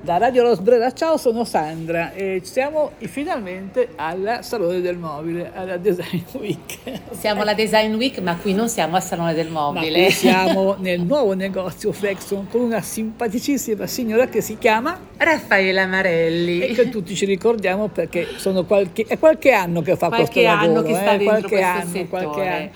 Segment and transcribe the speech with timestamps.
[0.00, 6.20] Da Radio Rosbrera, ciao, sono Sandra e siamo finalmente al Salone del Mobile, alla Design
[6.38, 6.78] Week.
[7.10, 10.10] Siamo alla Design Week, ma qui non siamo al Salone del Mobile.
[10.10, 16.60] Siamo nel nuovo negozio Flexon con una simpaticissima signora che si chiama Raffaella Marelli.
[16.60, 18.28] E che tutti ci ricordiamo perché
[18.66, 20.82] qualche, è qualche anno che fa qualche questo lavoro.
[20.82, 22.06] Qualche anno che sta eh, dentro qualche questo anno, settore.
[22.08, 22.70] Qualche anno.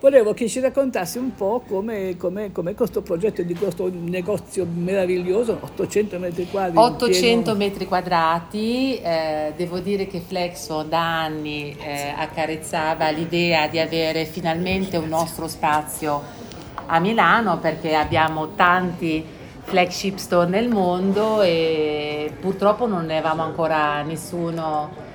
[0.00, 5.58] Volevo che ci raccontassi un po' come, come, come, questo progetto di questo negozio meraviglioso,
[5.60, 6.78] 800 metri quadri.
[6.78, 7.58] 800 pieno...
[7.58, 14.96] metri quadrati, eh, devo dire che Flexo da anni eh, accarezzava l'idea di avere finalmente
[14.96, 16.22] un nostro spazio
[16.86, 19.22] a Milano perché abbiamo tanti
[19.64, 25.09] flagship store nel mondo e purtroppo non ne avevamo ancora nessuno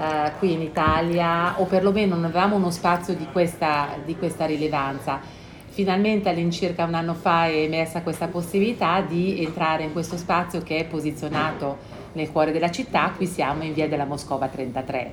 [0.00, 5.20] Uh, qui in Italia o perlomeno non avevamo uno spazio di questa, di questa, rilevanza.
[5.68, 10.78] Finalmente all'incirca un anno fa è emersa questa possibilità di entrare in questo spazio che
[10.78, 11.76] è posizionato
[12.12, 15.12] nel cuore della città, qui siamo in via della Moscova 33.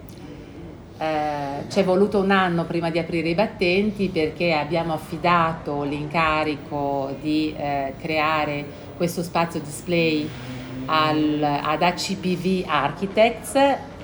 [0.97, 7.13] Uh, ci è voluto un anno prima di aprire i battenti perché abbiamo affidato l'incarico
[7.19, 10.29] di uh, creare questo spazio display
[10.85, 13.95] al, ad ACPV Architects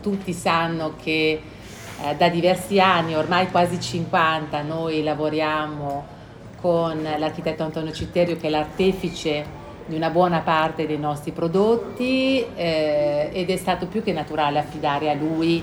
[0.00, 1.40] tutti sanno che
[2.02, 6.18] eh, da diversi anni, ormai quasi 50, noi lavoriamo
[6.60, 13.30] con l'architetto Antonio Citterio che è l'artefice di una buona parte dei nostri prodotti eh,
[13.32, 15.62] ed è stato più che naturale affidare a lui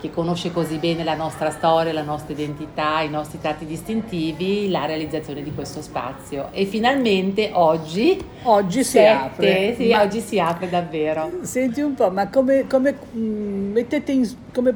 [0.00, 4.86] che conosce così bene la nostra storia, la nostra identità, i nostri tratti distintivi, la
[4.86, 6.48] realizzazione di questo spazio.
[6.52, 9.74] E finalmente oggi, oggi si sette, apre.
[9.76, 11.30] Sì, ma, oggi si apre davvero.
[11.42, 14.74] Senti un po', ma come, come mh, mettete in, come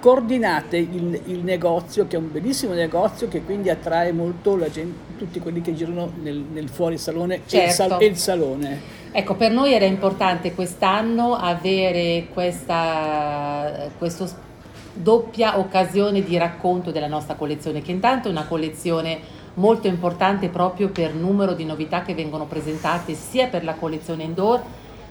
[0.00, 5.16] coordinate il, il, negozio, che è un bellissimo negozio che quindi attrae molto la gente,
[5.18, 7.56] tutti quelli che girano nel, nel fuorisalone certo.
[7.56, 8.80] e, il sal, e il salone.
[9.12, 14.28] Ecco, per noi era importante quest'anno avere questa, questo
[14.96, 20.88] doppia occasione di racconto della nostra collezione, che intanto è una collezione molto importante proprio
[20.88, 24.62] per numero di novità che vengono presentate sia per la collezione indoor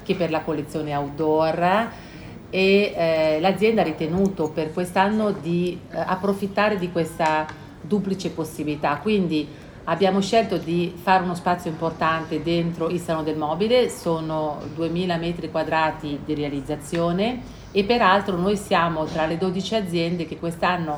[0.04, 1.90] che per la collezione outdoor.
[2.50, 7.46] E eh, l'azienda ha ritenuto per quest'anno di eh, approfittare di questa
[7.82, 8.98] duplice possibilità.
[9.02, 9.48] Quindi
[9.86, 15.52] abbiamo scelto di fare uno spazio importante dentro il Salone del Mobile, sono 2000 metri
[15.52, 20.98] quadrati di realizzazione e peraltro noi siamo tra le 12 aziende che quest'anno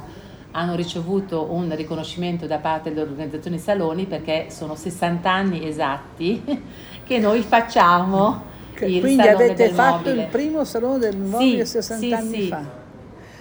[0.51, 6.43] hanno ricevuto un riconoscimento da parte dell'organizzazione Saloni perché sono 60 anni esatti
[7.03, 8.43] che noi facciamo
[8.81, 10.21] il Quindi Salone avete fatto mobile.
[10.21, 12.47] il primo Salone del Mobile Sì, 60 sì, anni sì.
[12.47, 12.63] fa.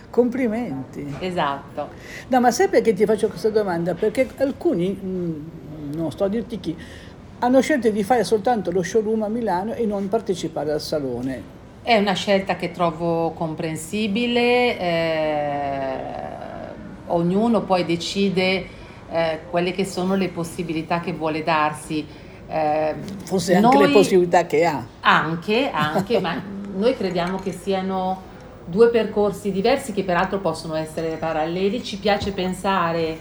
[0.08, 1.14] Complimenti.
[1.18, 1.90] Esatto.
[2.28, 3.92] No, ma sai perché ti faccio questa domanda?
[3.94, 5.50] Perché alcuni, mh,
[5.94, 6.74] non sto a dirti chi,
[7.40, 11.55] hanno scelto di fare soltanto lo showroom a Milano e non partecipare al salone.
[11.86, 15.98] È una scelta che trovo comprensibile, eh,
[17.06, 18.66] ognuno poi decide
[19.08, 22.04] eh, quelle che sono le possibilità che vuole darsi.
[22.48, 24.84] Eh, Forse anche noi- le possibilità che ha.
[24.98, 26.42] Anche, anche, ma
[26.74, 28.20] noi crediamo che siano
[28.64, 31.84] due percorsi diversi che peraltro possono essere paralleli.
[31.84, 33.16] Ci piace pensare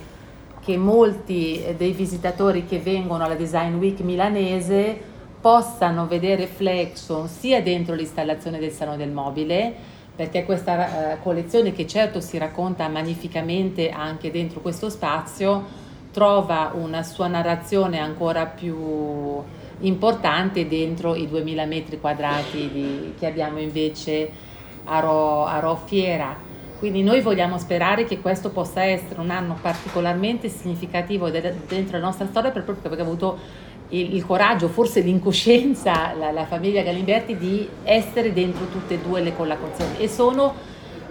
[0.65, 5.13] che molti dei visitatori che vengono alla Design Week milanese
[5.45, 9.75] possano vedere Flexon sia dentro l'installazione del Salone del Mobile,
[10.15, 15.63] perché questa eh, collezione che certo si racconta magnificamente anche dentro questo spazio,
[16.11, 19.43] trova una sua narrazione ancora più
[19.81, 24.31] importante dentro i 2000 metri quadrati di- che abbiamo invece
[24.85, 26.35] a Ro, a Ro Fiera.
[26.79, 32.05] Quindi noi vogliamo sperare che questo possa essere un anno particolarmente significativo de- dentro la
[32.05, 33.37] nostra storia proprio perché abbiamo avuto
[33.89, 39.21] il, il coraggio, forse l'incoscienza, la, la famiglia Galimberti di essere dentro tutte e due
[39.21, 40.53] le collaborazioni e sono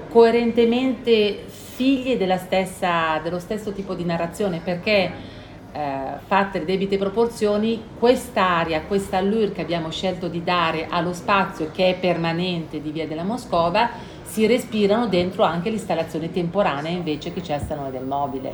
[0.08, 5.10] coerentemente figlie stessa, dello stesso tipo di narrazione perché
[5.72, 11.70] eh, fatte le debite proporzioni, quest'area, questa allure che abbiamo scelto di dare allo spazio
[11.72, 13.90] che è permanente di Via della Moscova,
[14.22, 18.52] si respirano dentro anche l'installazione temporanea invece che c'è a Salone del Mobile.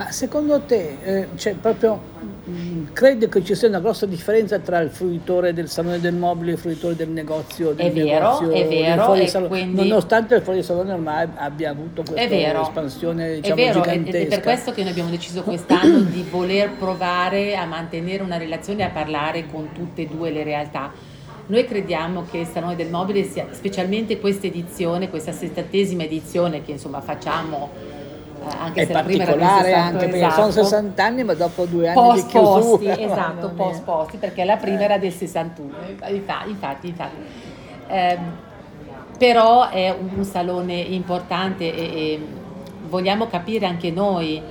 [0.00, 2.00] Ma secondo te eh, c'è proprio,
[2.44, 6.52] mh, credi che ci sia una grossa differenza tra il fruitore del salone del mobile
[6.52, 7.72] e il fruitore del negozio?
[7.72, 12.18] Del È vero, negozio è vero, e quindi- Nonostante il fuorisalone ormai abbia avuto questa
[12.22, 14.24] È vero, espansione è diciamo, vero, ed- ed gigantesca.
[14.24, 18.80] è per questo che noi abbiamo deciso quest'anno di voler provare a mantenere una relazione
[18.80, 20.92] e a parlare con tutte e due le realtà.
[21.48, 26.70] Noi crediamo che il Salone del Mobile sia, specialmente questa edizione, questa settantesima edizione che
[26.70, 27.89] insomma facciamo
[28.58, 30.50] anche è se la prima era del particolare 60, anche perché esatto.
[30.50, 34.44] sono 60 anni ma dopo due anni post di chiusura posti, esatto, post posti, perché
[34.44, 35.72] la prima era del 61,
[36.08, 37.16] infatti, infatti, infatti.
[37.88, 38.36] Ehm,
[39.18, 42.26] però è un, un salone importante e, e
[42.88, 44.42] vogliamo capire anche noi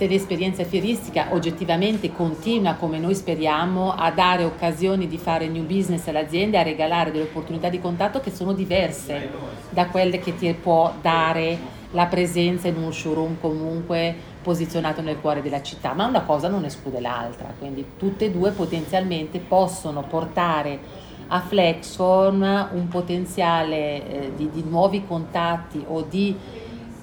[0.00, 6.06] se l'esperienza fieristica oggettivamente continua come noi speriamo a dare occasioni di fare new business
[6.08, 9.28] all'azienda e a regalare delle opportunità di contatto che sono diverse
[9.68, 15.42] da quelle che ti può dare la presenza in un showroom comunque posizionato nel cuore
[15.42, 21.08] della città, ma una cosa non esclude l'altra, quindi tutte e due potenzialmente possono portare
[21.28, 26.36] a Flexform un potenziale eh, di, di nuovi contatti o di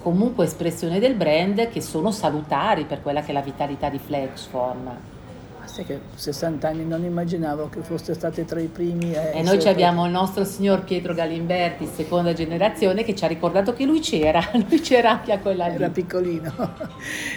[0.02, 5.17] comunque espressione del brand che sono salutari per quella che è la vitalità di Flexform.
[5.68, 9.42] Ma sai che 60 anni non immaginavo che foste state tra i primi a E
[9.44, 14.00] noi abbiamo il nostro signor Pietro Galimberti, seconda generazione, che ci ha ricordato che lui
[14.00, 15.92] c'era, lui c'era anche a quella era lì.
[15.92, 16.74] piccolino.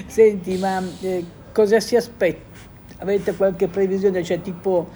[0.06, 2.58] Senti ma eh, cosa si aspetta?
[2.98, 4.22] Avete qualche previsione?
[4.22, 4.88] Cioè tipo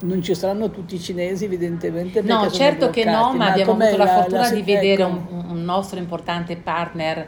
[0.00, 3.96] non ci saranno tutti i cinesi evidentemente No, certo che no, bloccati, ma abbiamo avuto
[3.96, 7.18] la, fortuna si- di vedere ecco, un, un nostro importante partner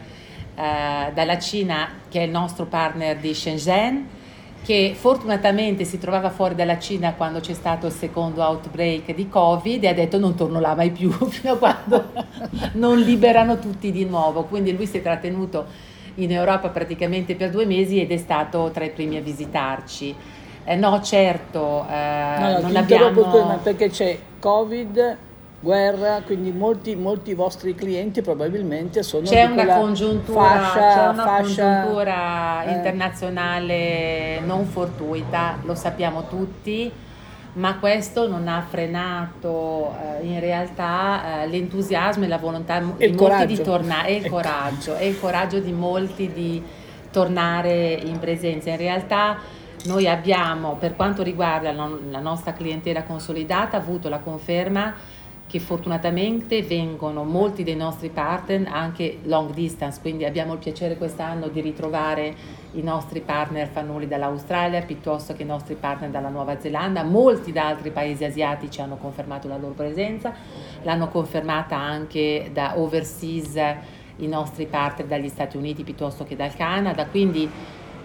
[0.55, 4.09] eh, dalla Cina, che è il nostro partner di Shenzhen,
[4.65, 9.85] che fortunatamente si trovava fuori dalla Cina quando c'è stato il secondo outbreak di Covid
[9.85, 12.13] e ha detto non torno là mai più fino a quando
[12.73, 14.45] non liberano tutti di nuovo.
[14.45, 15.67] Quindi lui si è trattenuto
[16.15, 20.15] in Europa praticamente per due mesi ed è stato tra i primi a visitarci.
[20.65, 23.61] Eh, no, certo, eh, No, no, non abbiamo...
[23.63, 25.17] perché c'è Covid,
[25.61, 31.25] guerra, quindi molti, molti vostri clienti probabilmente sono C'è di una congiuntura, fascia, c'è una
[31.25, 32.73] fascia- congiuntura eh.
[32.73, 36.93] internazionale non fortuita, lo sappiamo tutti,
[37.55, 43.07] ma questo non ha frenato eh, in realtà eh, l'entusiasmo e la volontà di E
[43.07, 44.35] il molti di tornare, e il Ecco.
[44.35, 46.63] coraggio, e il coraggio di molti di
[47.11, 48.71] tornare in presenza.
[48.71, 49.39] In realtà
[49.85, 54.95] noi abbiamo, per quanto riguarda la la nostra clientela consolidata, avuto la conferma
[55.47, 61.49] che fortunatamente vengono molti dei nostri partner anche long distance, quindi abbiamo il piacere quest'anno
[61.49, 62.35] di ritrovare
[62.73, 67.69] i nostri partner fanuli dall'Australia piuttosto che i nostri partner dalla Nuova Zelanda, molti da
[67.69, 70.33] altri paesi asiatici hanno confermato la loro presenza,
[70.83, 73.55] l'hanno confermata anche da overseas
[74.17, 77.49] i nostri partner dagli Stati Uniti piuttosto che dal Canada, quindi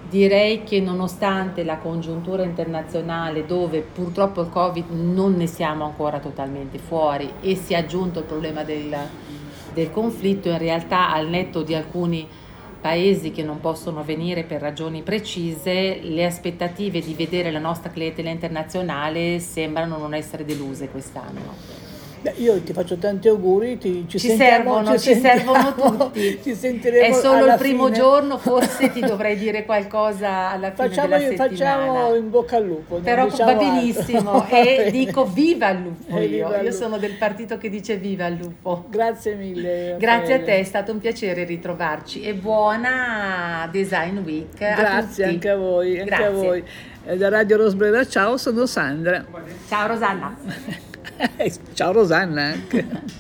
[0.10, 6.80] direi che nonostante la congiuntura internazionale dove purtroppo il Covid non ne siamo ancora totalmente
[6.80, 8.96] fuori e si è aggiunto il problema del,
[9.74, 12.28] del conflitto, in realtà al netto di alcuni
[12.82, 18.30] paesi che non possono venire per ragioni precise, le aspettative di vedere la nostra clientela
[18.30, 21.79] internazionale sembrano non essere deluse quest'anno.
[22.22, 26.40] Beh, io ti faccio tanti auguri, ti- ci, Ci servono, ci sentiamo- servono tutti.
[26.44, 27.96] ci sentiremo È solo il primo fine.
[27.98, 31.50] giorno, forse ti dovrei dire qualcosa alla fine Facciamo, della settimana.
[31.50, 32.96] facciamo in bocca al lupo.
[32.98, 36.28] Però diciamo va benissimo e dico viva il lupo Eh, io.
[36.28, 36.84] viva il Io lupo.
[36.84, 38.86] sono del partito che dice viva il lupo.
[38.90, 39.96] Grazie mille.
[39.98, 44.62] Grazie a te, è stato un piacere ritrovarci e buona Design Week.
[44.62, 45.36] a Grazie tutti.
[45.36, 46.00] anche a voi.
[46.00, 46.34] Anche a Grazie.
[46.48, 46.64] voi.
[47.06, 49.24] Eh, Da Radio Rosbrera, ciao, sono Sandra.
[49.70, 50.88] Ciao Rosanna.
[51.74, 52.86] ciao Rosanna anche.